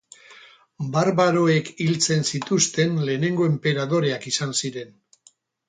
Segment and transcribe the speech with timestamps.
[0.95, 4.95] Barbaroek hiltzen zituzten lehenengo enperadoreak izan ziren.